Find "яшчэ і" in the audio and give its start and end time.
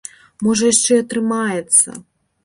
0.71-1.03